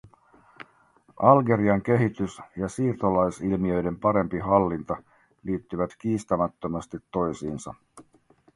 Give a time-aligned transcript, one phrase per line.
[1.31, 4.97] Algerian kehitys ja siirtolaisilmiöiden parempi hallinta
[5.43, 7.73] liittyvät kiistämättömästi toisiinsa.